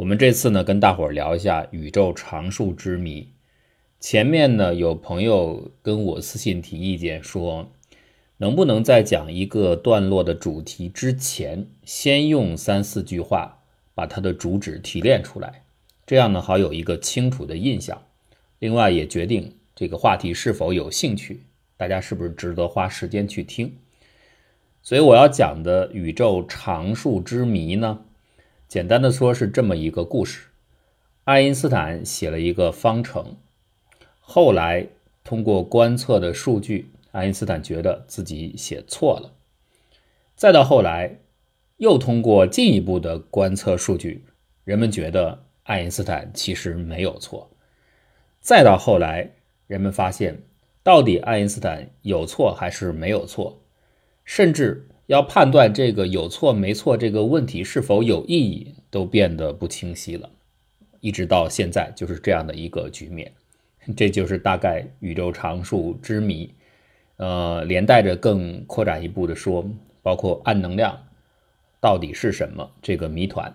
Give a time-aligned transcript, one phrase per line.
[0.00, 3.28] 我们这次呢，跟大伙儿聊一下宇宙常数之谜。
[4.00, 7.70] 前面呢，有朋友跟我私信提意见，说
[8.38, 13.58] 能不能在讲一个段落的主题之前，先用三四句话
[13.94, 15.64] 把它的主旨提炼出来，
[16.06, 18.00] 这样呢，好有一个清楚的印象。
[18.58, 21.42] 另外，也决定这个话题是否有兴趣，
[21.76, 23.76] 大家是不是值得花时间去听。
[24.82, 27.98] 所以我要讲的宇宙常数之谜呢？
[28.70, 30.46] 简单的说，是这么一个故事：
[31.24, 33.36] 爱因斯坦写了一个方程，
[34.20, 34.86] 后来
[35.24, 39.32] 通过观测的数据，爱因斯坦觉得自己写错了；
[40.36, 41.18] 再到后来，
[41.78, 44.24] 又通过进一步的观测数据，
[44.62, 47.50] 人们觉得爱因斯坦其实没有错；
[48.38, 49.32] 再到后来，
[49.66, 50.44] 人们发现
[50.84, 53.60] 到底爱因斯坦有错还是没有错，
[54.24, 54.86] 甚至。
[55.10, 60.30] 要判断这个有错没错这个问题是否有意义，都变得不清晰了。
[61.00, 63.32] 一直到现在就是这样的一个局面，
[63.96, 66.54] 这就是大概宇宙常数之谜。
[67.16, 69.68] 呃，连带着更扩展一步的说，
[70.00, 70.96] 包括暗能量
[71.80, 73.52] 到底是什么这个谜团，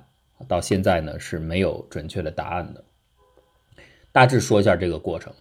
[0.49, 2.83] 到现在呢是没有准确的答案的。
[4.11, 5.31] 大致说一下这个过程。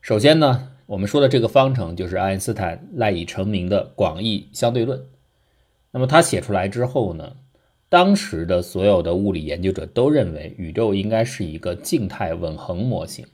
[0.00, 5.04] 首先呢，我们说的这个方程就是爱因斯坦赖以成名的广义相对论。
[5.94, 7.36] 那么他写出来之后呢，
[7.88, 13.24] 当时的所有的物理研究者都认为宇宙应该是一个静态稳恒模型。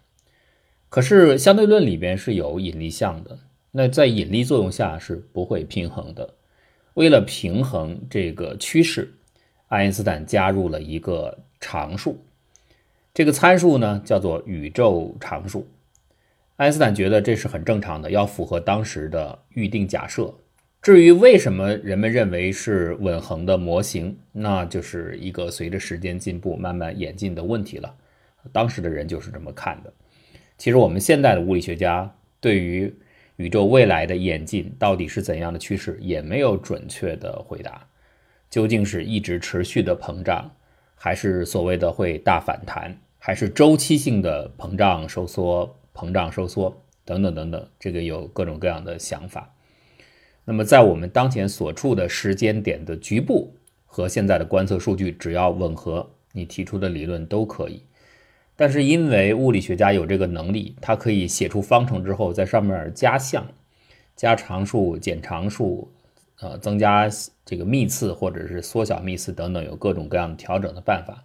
[0.91, 3.39] 可是相对论里边是有引力项的，
[3.71, 6.35] 那在引力作用下是不会平衡的。
[6.93, 9.11] 为了平衡这个趋势，
[9.69, 12.19] 爱因斯坦加入了一个常数，
[13.15, 15.67] 这个参数呢叫做宇宙常数。
[16.57, 20.35] 爱因斯坦觉得这是很正常的，要符合当时的预定假设。
[20.83, 27.95] 至于为什么人们认为是稳恒的模型，那就是一个随着时间进步慢慢演进的问题了。
[28.51, 29.93] 当时的人就是这么看的。
[30.57, 32.95] 其实我们现代的物理学家对于
[33.37, 37.87] 宇宙未来的演进到底是怎样的趋势，也没有准确的回答。
[38.49, 40.51] 究竟是一直持续的膨胀，
[40.95, 49.53] 还是所谓的会大反弹，还是周期性的膨胀收缩、膨胀收缩等等等等，这个有各种各样的想法。
[50.45, 53.55] 那么，在我们当前所处的时间点的局部
[53.87, 57.83] 和现在的观测数据只要吻合，你提出的理论都可以。
[58.57, 63.47] 但是，因为物理学家有这个能力，他可以写出方程之后，在上面加项、
[64.17, 65.91] 加常数、减常数，
[66.41, 67.09] 呃，增加
[67.45, 71.25] 这个幂次或者是缩小幂次等等，有各种各样的调整的办法，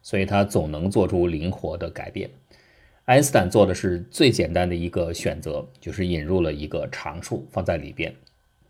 [0.00, 2.30] 所以他总能做出灵活的改变。
[3.04, 8.14] 爱因斯坦做的是最简单的一个选择，就是引入了一个常数放在里边。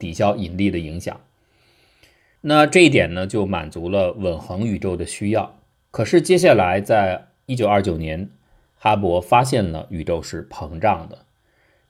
[0.01, 1.21] 抵消引力的影响，
[2.41, 5.61] 那这一点呢，就满足了稳恒宇宙的需要。
[5.91, 8.31] 可是接下来，在一九二九年，
[8.79, 11.19] 哈勃发现了宇宙是膨胀的。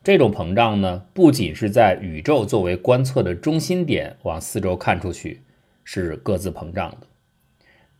[0.03, 5.41] 这种膨胀呢，不仅是在宇宙作为观测的中心点往四周看出去
[5.83, 7.07] 是各自膨胀的，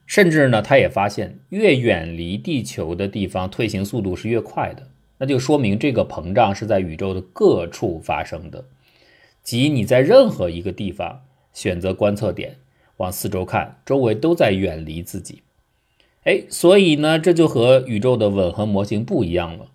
[0.06, 4.88] 甚至呢，他也发现越远离地球的地方，退行速度是越快的。
[5.20, 8.66] 那就说明这个膨胀是在宇宙的各处发生的。
[9.44, 12.58] 即你在任何一个地方选择观测点，
[12.98, 15.42] 往四周看，周围都在远离自己。
[16.24, 19.68] 哎，所以呢，这就和宇宙的吻合模型不一样了。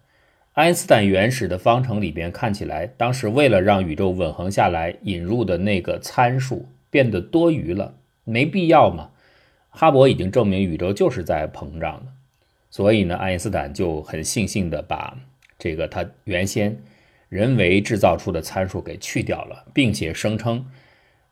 [0.53, 7.95] 爱因斯坦原始的方程里边看起来，当时为了让宇宙稳恒下来，引入的那个参数变得多余了，
[8.25, 9.11] 没必要嘛。
[9.71, 12.13] 哈勃已经证明宇宙就是在膨胀的，
[12.71, 15.19] 所以呢，爱因斯坦就很悻悻地把
[15.59, 16.81] 这个他原先。
[17.29, 20.65] 人为制造出的参数给去掉了，并且声称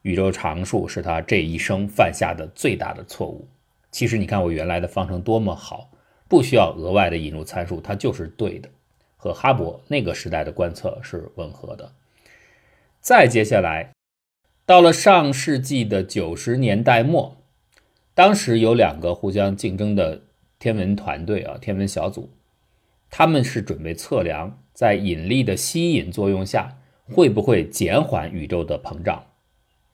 [0.03, 3.49] 宇宙常数是他这一生犯下的最大的错误。
[3.91, 5.93] 其实你看我原来的方程多么好，
[6.29, 8.69] 不需要额外的引入参数，它就是对的，
[9.17, 11.93] 和哈勃那个时代的观测是吻合的。
[13.01, 13.93] 再接下来，
[14.67, 17.37] 到了上世纪的九十年代末，
[18.15, 20.23] 当时有两个互相竞争的
[20.59, 22.31] 天文团队啊，天文小组，
[23.11, 24.59] 他们是准备测量。
[24.75, 29.25] 在引力的吸引作用下，会不会减缓宇宙的膨胀？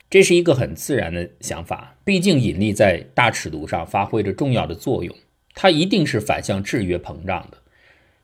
[0.08, 1.96] 这是一个很自然的想法。
[2.02, 5.14] 毕竟引力在大尺度上发挥着重要的作用，
[5.54, 7.58] 它一定是反向制约膨胀的。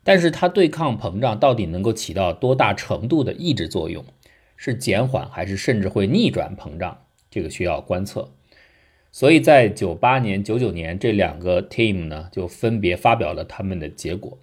[0.02, 4.04] 但是它对抗膨胀到底能够起到多大程度的抑制作用？
[4.56, 7.02] 是减缓还是甚至会逆转膨胀？
[7.30, 8.32] 这个需要观测。
[9.12, 14.38] 所以在九八年、九九年这两个 team 呢，就分别发表了他们的结果。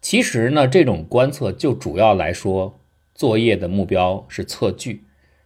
[0.00, 2.80] 其实呢，这种观测就主要来说，
[3.14, 5.02] 作业的目标是测距，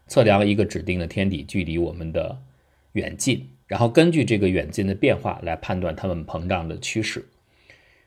[0.07, 2.39] 测量一个指定的天体距离我们的
[2.93, 7.27] 远近，然后根据这个远近的变化来判断它们膨胀的趋势。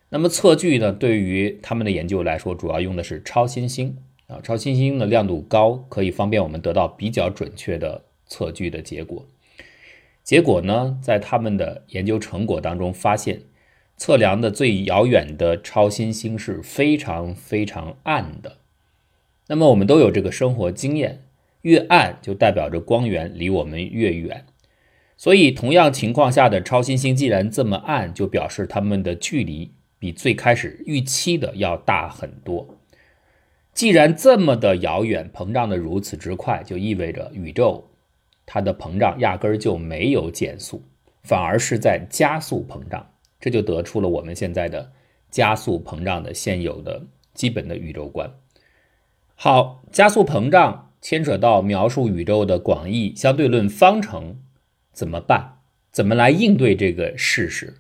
[0.09, 3.97] 那么测距呢，对于他们的研究来说，主要用的是超新星
[4.27, 9.25] 啊，超新星的亮度高，可以方便我们得到比较准确的测距的结果。
[10.23, 13.41] 结果呢，在他们的研究成果当中发现，
[13.97, 18.59] 测量的最遥远的超新星是非常非常暗的。
[19.47, 21.23] 那么我们都有这个生活经验，
[21.63, 24.45] 越暗就代表着光源离我们越远。
[25.17, 29.73] 所以同样情况下的超新星既然这么暗，就表示它们的距离。
[29.99, 32.77] 比最开始预期的要大很多。
[33.73, 37.89] 既然这么的遥远，膨胀的如此之快，就意味着宇宙
[38.45, 40.83] 它的膨胀压根儿就没有减速，
[41.23, 43.09] 反而是在加速膨胀。
[43.39, 44.91] 这就得出了我们现在的
[45.29, 48.31] 加速膨胀的现有的基本的宇宙观。
[49.35, 54.39] 好，加速膨胀牵扯到描述宇宙的广义相对论方程，
[54.91, 55.59] 怎么办？
[55.91, 57.75] 怎么来应对这个事实？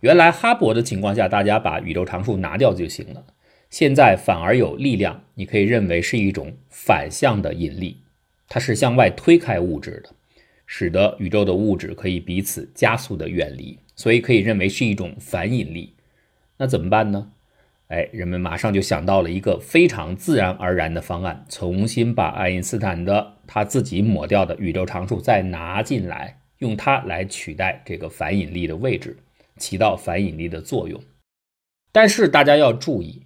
[0.00, 3.24] 原来哈勃的情况下，大家把宇宙常数拿掉就行了。
[3.70, 8.02] 现在反而有力量，你可以认为是一种反向的引力，
[8.48, 10.10] 它是向外推开物质的，
[10.66, 15.94] 使得宇宙的物质可以彼此加速的远离，所以可以认为是一种反引力。
[16.58, 17.32] 那怎么办呢？
[17.88, 29.16] 哎，人们马上就想到了一个非常自然而然的方案，重新把爱因斯坦的他自己抹掉的宇宙常数再拿进来，用它来取代这个反引力的位置。
[29.58, 31.02] 起到反引力的作用，
[31.90, 33.22] 但是大家要注意，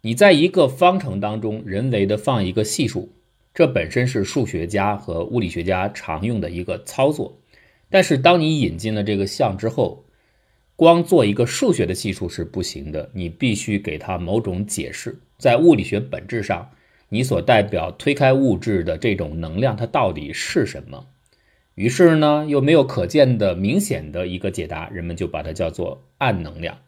[0.00, 3.12] 你在一个方程当中人为的放一个系数，
[3.58, 7.40] 这本身是数学家和物理学家常用的一个操作。
[7.90, 10.04] 但是当你引进了这个项之后，
[10.76, 15.18] 光做一个数学的系数是不行的，你必须给它某种解释。
[15.38, 16.70] 在物理学本质上，
[17.08, 21.06] 你所代表推开物质的这种能量，它到底是什么？
[21.74, 26.78] 于是呢，又没有可见的明显的一个解答，人们就把它叫做暗能量。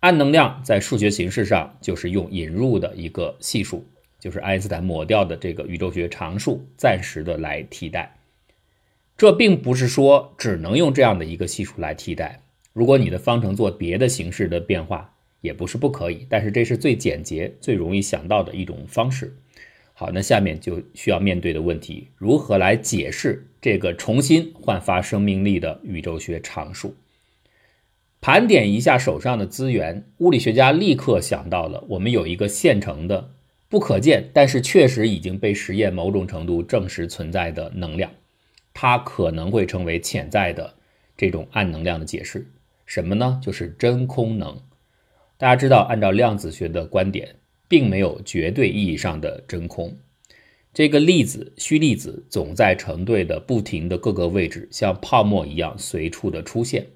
[0.00, 3.86] 暗能量在数学形式上就是用引入的一个系数，
[4.22, 8.14] 就是爱因斯坦抹掉的这个宇宙学常数，暂时的来替代。
[9.16, 12.40] 这并不是说只能用这样的一个系数来替代。
[12.72, 19.36] 如果你的方程做别的形式的变化，也不是不可以，但是这是最简洁、最容易想到的一种方式。
[19.92, 26.94] 好，那下面就需要面对的问题，如何来解释这个重新焕发生命力的宇宙学常数？
[28.20, 33.30] 盘点一下手上的资源，物理学家立刻想到了，我们有一个现成的、
[33.72, 38.12] 不可见，但是确实已经被实验某种程度证实存在的能量，
[38.74, 40.74] 它可能会成为潜在的
[41.16, 42.46] 这种暗能量的解释。
[42.84, 43.40] 什么呢？
[43.42, 44.60] 就是真空能。
[45.38, 47.36] 大家知道，按照量子学的观点。
[47.68, 49.96] 并没有绝对意义上的真空，
[50.74, 56.86] 这个粒子、虚粒子总在成对的不停的各个位置，像泡沫一样随处的出现。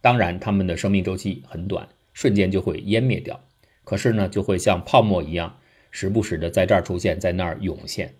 [0.00, 3.40] 当然，它们的生命周期很短，瞬间就会湮灭掉。
[3.84, 5.56] 可是呢，就会像泡沫一样，
[5.94, 8.14] 时不时的在这儿出现，在那儿涌现。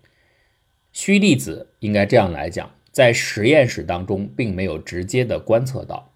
[0.93, 6.13] 虚粒子应该这样来讲，在实验室当中并没有直接的观测到，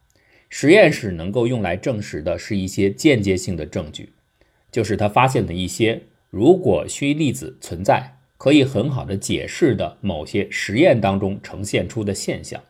[0.47, 4.13] 实验室能够用来证实的是一些间接性的证据。
[4.71, 12.63] 就是他发现的一些，如果虚粒子存在，可以很好的解释的某些实验当中呈现出的现象，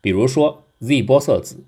[0.00, 1.62] 比如说 Z 玻色子。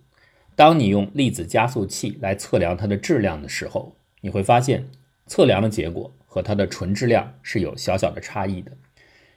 [0.57, 4.91] 当你用粒子加速器来测量它的质量的时候，你会发现
[5.27, 8.71] 测量的结果和它的纯质量是有小小的差异的。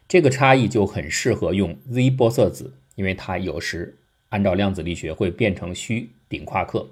[0.08, 3.98] 这个差异就很适合用 Z 玻色子，因为它有时
[4.30, 6.88] 按照量子力学会变成虚顶夸克，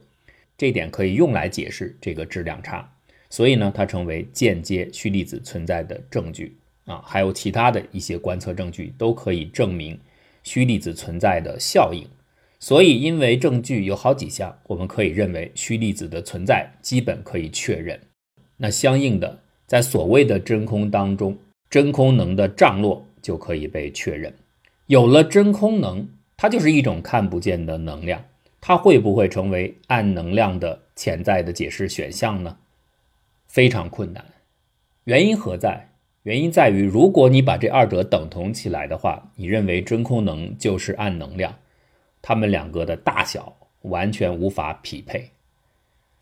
[0.57, 2.91] 这点可以用来解释这个质量差。
[3.29, 9.99] 所以呢，它成为间接虚粒子存在的证据啊，还有其他的一些观测证据都可以证明
[10.41, 12.07] 虚粒子存在的效应。
[12.59, 17.99] 所以，因为证据有好几项，我们可以认为虚粒子的存在基本可以确认。
[18.57, 21.37] 那相应的，在所谓的真空当中，
[21.69, 24.33] 真空能的涨落就可以被确认。
[24.87, 28.21] 有了真空能，它就是一种看不见的能量，
[28.59, 32.57] 它会不会成为暗能量的潜在的解释选项呢？
[33.47, 34.25] 非常困难，
[35.05, 35.87] 原因何在？
[36.23, 41.55] 原因在于，如果你把这二者等同起来的话，你认为真空能就是暗能量，
[42.21, 45.29] 它们两个的大小完全无法匹配。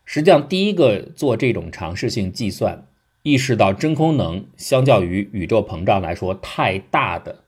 [0.04, 2.86] 实际上，第一个做这种尝试性计算，
[3.22, 7.44] 意识到真空能相较于宇宙膨胀来说太大的，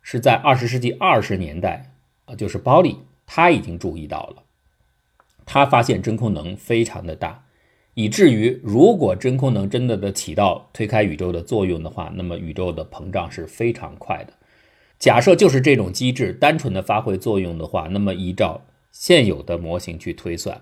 [0.00, 1.92] 是在二十世纪二十年代
[2.24, 2.96] 啊，就是包利
[3.26, 4.42] 他已经注意到了，
[5.44, 7.44] 他发现真空能非常的大。
[7.94, 14.32] 以至于，如果真空能真的的起到推开宇宙的作用的话，那么宇宙的膨胀是非常快的。
[14.98, 18.62] 假设就是这种机制单纯的发挥作用的话，那么依照
[18.92, 20.60] 现有的模型去推算，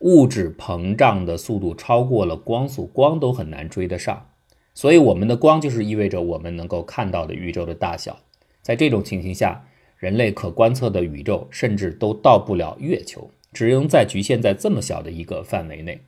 [0.00, 4.28] 物质膨胀的速度超过了光速，光都很难追得上。
[4.74, 8.18] 所以我们的光就是意味着我们能够看到的宇宙的大小。
[8.60, 9.64] 在这种情形下，
[9.96, 16.02] 人类可观测的宇宙甚至都到不了月球，只能在局限在这么小的一个范围内。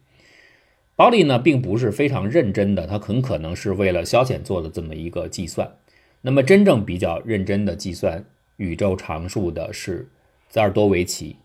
[0.95, 5.71] 保利呢，并不是非常认真的，他很可能是为了消遣做的这么一个计算。
[6.21, 8.25] 那么，真正比较认真的计算
[8.57, 10.09] 宇宙常数的是
[10.49, 11.37] 泽尔多维奇，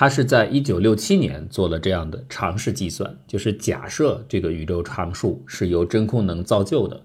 [0.00, 7.02] 他是在一九六七年做了这样的尝试计算，就是假设这个宇宙常数是由真空能造就的，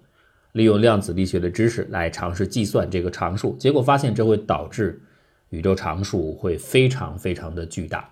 [0.52, 5.02] 利用量子力学的知识来尝试计算这个常数，结果发现这会导致
[5.50, 8.08] 宇宙常数会非常非常的巨大。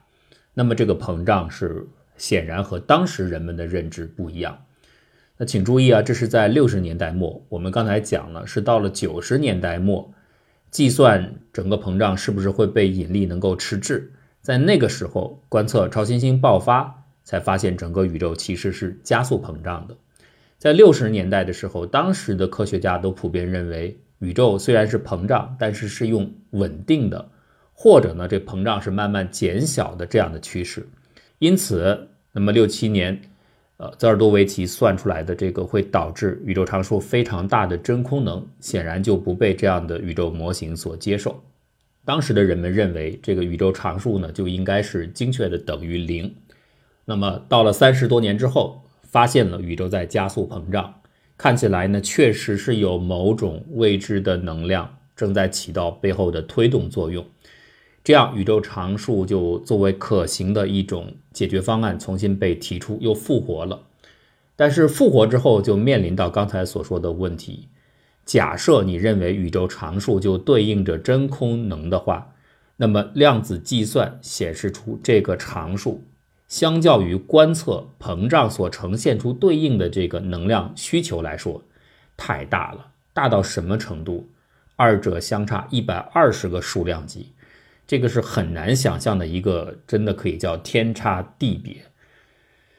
[0.55, 1.87] 那么，这个膨胀是。
[2.17, 4.65] 显然和当时人们的认知不一样。
[5.37, 7.43] 那请注意啊，这是在六十年代末。
[7.49, 10.13] 我们刚才讲了，是到了九十年代末，
[10.69, 14.11] 计算整个膨胀是不是会被引力能够迟滞。
[14.41, 19.95] 在那个时候，观测超新星爆发，才发现整个宇宙其实是加速膨胀的。
[20.57, 27.29] 在六十年代的时候，当时的科学家都普遍认为，宇宙虽然是膨胀，但是是用稳定的，
[27.73, 30.87] 或者呢，这膨胀是慢慢减小的这样的趋势。
[31.39, 32.07] 因此。
[32.33, 33.21] 那么六七年，
[33.75, 41.43] 呃，泽尔多维奇算出来的这个会导致宇宙常数非常大的真空能，显然就不被这样的宇宙模型所接受。
[42.03, 46.33] 当时的人们认为，这个宇宙常数呢就应该是精确的等于零。
[47.05, 51.01] 那么到了三十多年之后，发现了宇宙在加速膨胀，
[51.37, 57.25] 看起来呢确实是有某种未知的能量正在起到背后的推动作用。
[58.03, 63.79] 这样，宇宙常数就作为可行的一种解决方案重新被提出，又复活了。
[64.55, 67.67] 但是复活之后，就面临到刚才所说的问题：
[68.31, 72.33] 假设你认为宇宙常数就对应着真空能的话，
[72.77, 76.05] 那么量子计算显示出这个常数，
[76.47, 81.61] 相较于观测膨胀所呈现出对应的这个能量需求来说，
[82.15, 82.93] 太大了。
[83.11, 84.29] 大到什么程度？
[84.77, 87.33] 二者相差一百二十个数量级。
[87.85, 91.75] 这个是很难想象的一个，真的可以叫天差地别。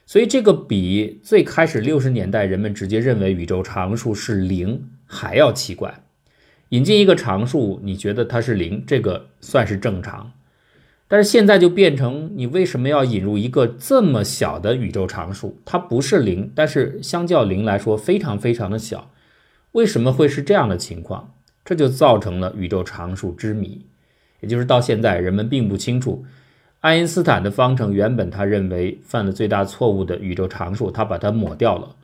[0.07, 6.03] 所以这个比最开始六十年代人们直接认为宇宙常数是零还要奇怪。
[6.71, 10.33] 引进一个常数，你觉得它是零，这个算是正常。
[11.07, 15.59] 但是现在就变成，你为什么要引入一个这么小的宇宙常数？
[15.67, 19.11] 它不是零，但是相较零来说非常非常的小。
[19.73, 21.35] 为什么会是这样的情况？
[21.63, 23.85] 这就造成了宇宙常数之谜。
[24.41, 26.25] 也就是到现在，人们并不清楚
[26.81, 31.95] 爱因斯坦的方程原本他认为犯了最大错误的宇宙常数，他把它抹掉了。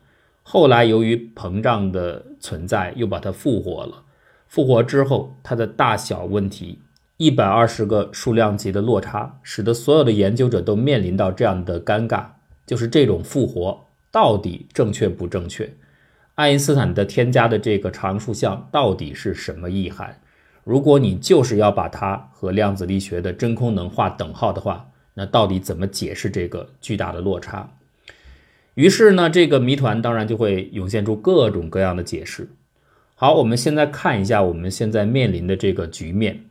[0.50, 4.02] 后来由于膨胀的存在，又把它复活了。
[4.47, 6.78] 复活之后，它的大小问题，
[7.19, 12.25] 一百二十个数量级的落差，使得所有的研究者都面临到这样的尴尬：
[12.67, 13.78] 就是这种复活
[14.11, 15.71] 到底正确不正确？
[16.37, 20.19] 爱因斯坦的添加的这个常数项到底是什么意涵？
[20.64, 27.71] 如果你就是要把它和量子力学的真空能画等号的话，那到底怎么解释这个巨大的落差？
[28.78, 32.49] 于是呢，这个谜团当然就会涌现出各种各样的解释。
[33.16, 36.44] 好，我们现在看一下我们现在面临的这个局面：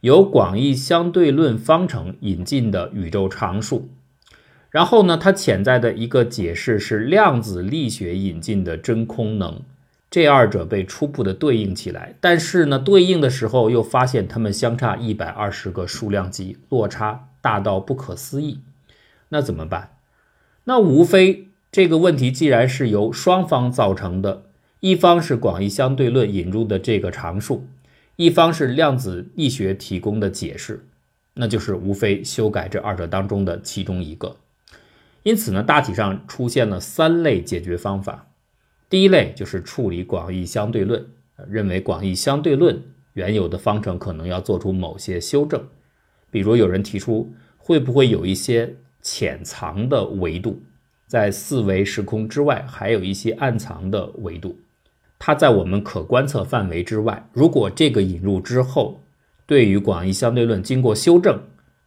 [0.00, 3.90] 由广义相对论方程引进的宇宙常数，
[4.70, 9.62] 然后呢，它潜在的一个解释是量子力学引进的真空能。
[10.10, 18.58] 这二者被初步的对应起来，但是呢，对应的时候又发现它们相差一百二十个数量级，落差大到不可思议。
[19.28, 19.90] 那怎么办？
[20.64, 24.44] 那无非这个问题既然是由双方造成的，
[24.80, 27.66] 一方是广义相对论引入的这个常数，
[28.16, 30.84] 一方是量子力学提供的解释，
[31.32, 34.36] 那就是无非修改这二者当中的其中一个。
[35.22, 38.26] 因此呢，大体上出现了三类解决方法。
[38.90, 41.06] 第一类就是处理广义相对论，
[41.48, 42.82] 认为广义相对论
[43.14, 45.66] 原有的方程可能要做出某些修正，
[46.30, 50.60] 比如有人提出会不会有一些潜藏的维度，
[51.12, 54.56] 在四维时空之外还有一些暗藏的维度，
[55.18, 57.28] 它在我们可观测范围之外。
[57.34, 59.02] 如果这个引入之后，
[59.44, 61.38] 对于广义相对论经过修正，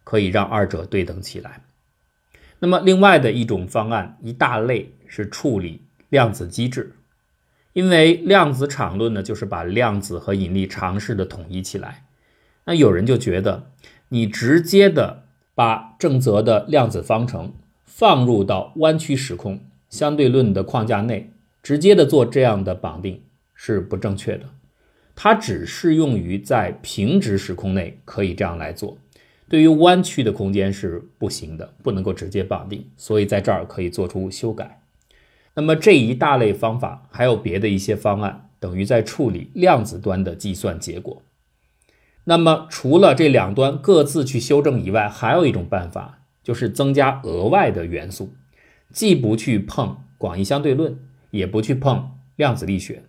[0.04, 1.62] 可以让二者对等起来。
[2.60, 5.82] 那么另外的一种方案，一大类是处理。
[6.08, 6.92] 量子机制，
[7.72, 12.04] 因为量子场论呢，就是把量子和引力尝试的统一起来。
[12.66, 13.72] 那有人就觉得，
[14.10, 15.24] 你直接的
[15.56, 17.54] 把正则的量子方程
[17.98, 21.30] 放入到弯曲时空相对论的框架内，
[21.62, 23.22] 直接的做这样的绑定
[23.54, 24.50] 是不正确的。
[25.14, 28.98] 它只适用于在平直时空内可以这样来做，
[29.48, 34.82] 对于弯曲的空间是不行的，不能够直接绑定，所以在这儿可以做出修改。
[35.54, 41.22] 那么这一大类方法还有别的一些方案，等于在处理量子端的计算结果。
[42.24, 48.32] 那么除了这两端各自去修正以外，还有一种办法，就是增加额外的元素，
[48.92, 50.96] 既不去碰广义相对论，
[51.32, 53.02] 也不去碰量子力学。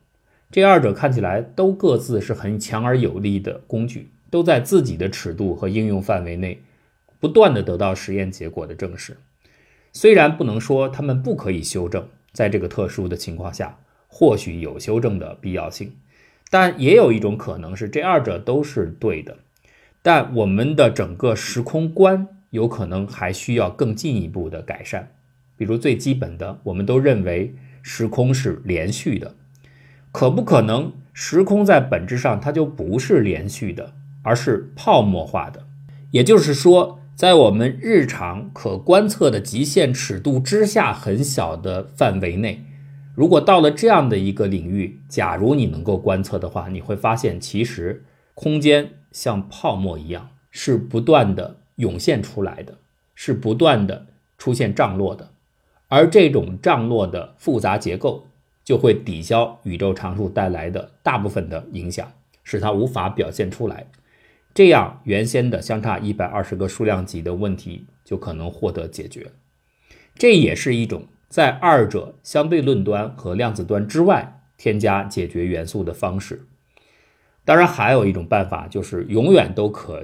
[0.50, 6.60] 这二者看起来都各自是很强而有力的工具，都在自己的尺度和应用范围内，
[7.20, 9.16] 不断的得到实验结果的证实。
[9.94, 12.08] 虽然不能说它们不可以修正。
[12.34, 13.78] 在这个特殊的情况下，
[14.08, 15.94] 或许有修正的必要性，
[16.50, 19.38] 但也有一种可能是这二者都是对的，
[20.02, 25.12] 但我们的整个时空观有可能还需要更进一步的改善。
[25.56, 29.36] 比如最基本的，我们都认为时空是连续的，
[30.12, 35.66] 可不可能时空在本质上它就不是连续的，而是泡沫化的？
[36.12, 37.00] 也就是说。
[37.18, 42.64] 在我们日常可观测的极限尺度之下，很小的范围内，
[43.16, 52.78] 如果到了这样的一个领域，假如你能够观测的话，你会发现，其实空间像泡沫一样，是不断的涌现出来的，
[53.16, 54.06] 是不断的
[54.38, 55.32] 出现涨落的，
[55.88, 58.28] 而这种涨落的复杂结构，
[58.64, 62.12] 就会抵消宇宙常数带来的大部分的影响，
[62.44, 63.88] 使它无法表现出来。
[64.54, 69.32] 这样，原先的相差一百二十个数量级的问题就可能获得解决。
[70.16, 76.48] 这也是一种在二者相对论端和量子端之外添加解决元素的方式。
[77.46, 80.04] 当然，还有一种办法，就是永远都可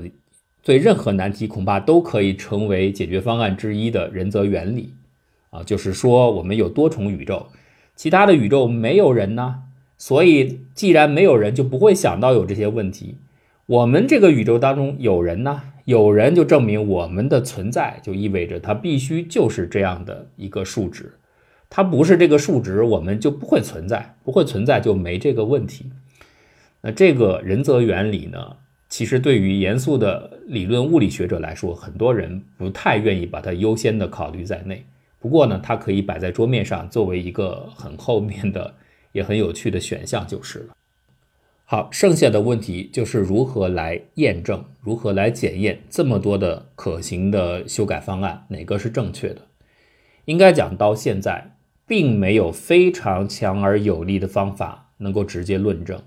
[0.63, 4.93] 对任何难题恐怕都可以成为解决方案之一的人则原理
[5.49, 7.47] 啊，就是说我们有多重宇宙，
[7.95, 9.63] 其他的宇宙没有人呢，
[9.97, 13.17] 所以既然没有人，就不会想到有这些问题。
[13.65, 21.13] 我们这个宇宙当中有人呢，有人就证明我们的存在，就意味着它必须就是这样的一个数值，
[21.69, 25.91] 它不是这个数值，我们就不会存在，不会存在就没这个问题。
[26.81, 28.57] 那这个人则原理呢，
[28.93, 34.85] 其实对于严肃的理论物理学者来说，很多人不太愿意把它优先的考虑在内。
[35.19, 38.75] 不过呢，它可以摆在桌面上，作为一个很后面的
[39.11, 40.75] 也很有趣的选项就是了。
[41.65, 49.41] 好，剩下的问题就是如何来验证，如何来检验这么多的可行的修改方案，哪个是正确的？
[50.25, 51.55] 应该讲到现在，
[51.87, 55.99] 并没有非常强而有力的方法能够直接论证。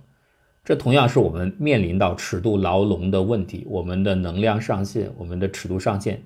[0.67, 6.21] 这同样是我们面临到尺度牢笼的问题，我们的能量上限，我们的尺度上限，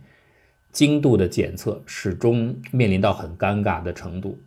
[0.72, 4.38] 精度的检测始终面临到很尴尬的程度。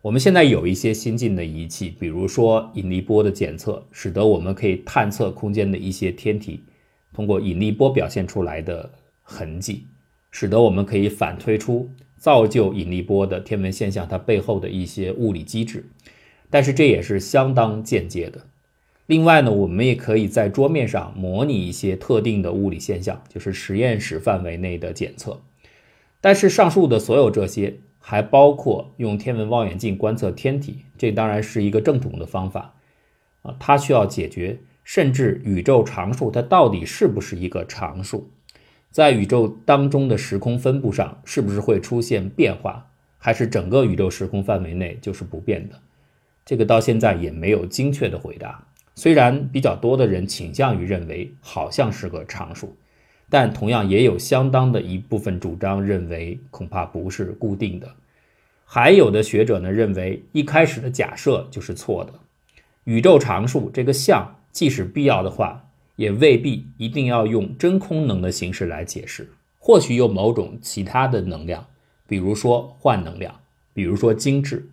[0.00, 6.60] 我们现在有一些先进的仪器，比如说引力波的检测，使得我们可以探测空间的一些天体，
[7.12, 8.90] 通过引力波表现出来的
[9.22, 9.84] 痕迹，
[10.30, 15.84] 使得我们可以反推出造就引力波的天文现象它背后的一些物理机制。
[16.48, 18.46] 但是这也是相当间接的。
[19.10, 25.40] 另外呢，我们也可以在桌面上模拟一些特定的物理现象，就是实验室范围内的检测。
[26.20, 27.78] 但是上述的所有这些。
[28.02, 32.74] 还包括用天文望远镜观测天体，这当然是一个正统的方法
[33.42, 33.54] 啊。
[33.60, 38.30] 它需要解决，甚至宇宙常数它到底是不是一个常数，
[38.90, 42.86] 在宇宙当中的时空分布上是不是会出现变化，
[43.18, 45.78] 还是整个宇宙时空范围内就是不变的？
[46.46, 48.66] 这个到现在也没有精确的回答。
[49.00, 52.76] 虽然比较多的人倾向于认为好像是个常数。
[53.32, 57.88] 但同样也有相当的一部分主张认为恐怕不是固定的，
[58.64, 62.12] 还有的学者呢认为一开始的假设就是错的，
[62.84, 71.64] 宇宙常数这个项即使必要的话，也未必一定要用真空能的形式来解释，或许有某种其他的能量，
[72.08, 73.40] 比如说幻能量，
[73.72, 74.68] 比如说精致，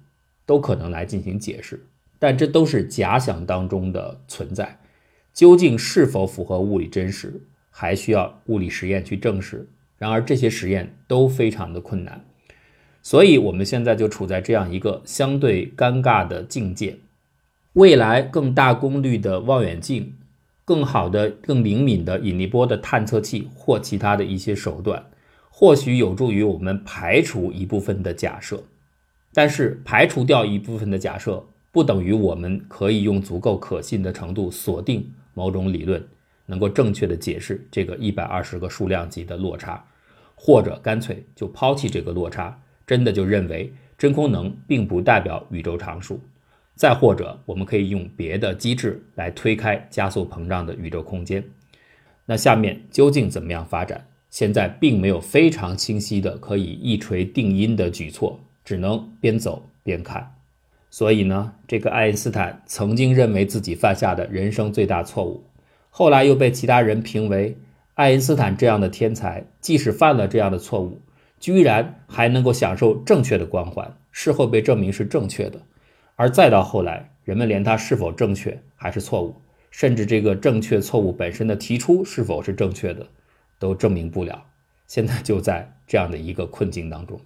[0.47, 1.85] 都可能来进行解释，
[2.19, 4.79] 但这都是假想当中的存在，
[5.33, 7.41] 究竟是否符合物理真实？
[7.69, 12.25] 还需要物理实验去证实，然而这些实验都非常的困难，
[13.03, 16.97] 所以我们现在就处在这样一个相对尴尬的境界。
[17.73, 20.15] 未来更大功率的望远镜、
[20.65, 25.05] 更好的、更灵敏的引力波的探测器或其他的一些手段，
[25.51, 28.63] 或许有助于我们排除一部分的假设，
[29.35, 31.45] 但是排除掉一部分的假设，
[31.77, 36.03] 不等于我们可以用足够可信的程度锁定某种理论。
[36.47, 39.85] 能够正确的解释这个一百二十个数量级的落差，
[40.33, 46.19] 或者干脆就抛弃这个落差，真的就认为真空能并不代表宇宙常数，
[46.73, 51.43] 再或者，我们可以用别的机制来推开加速膨胀的宇宙空间。
[52.25, 54.03] 那下面究竟怎么样发展？
[54.31, 60.36] 现在并没有非常清晰的可以一锤定音的举措，只能边走边看。
[60.97, 65.43] 所以呢，这个爱因斯坦曾经认为自己犯下的人生最大错误，
[65.91, 67.55] 后来又被其他人评为
[67.93, 70.99] 爱因斯坦这样的天才，即使犯了这样的错误，
[71.39, 75.61] 居然还能够享受正确的光环，事后被证明是正确的。
[76.15, 79.35] 而再到后来，人们连他是否正确还是错误，
[79.69, 83.05] 甚至这个正确错误本身的提出是否是正确的，
[83.59, 84.45] 都证明不了。
[84.87, 87.21] 现在就在这样的一个困境当中。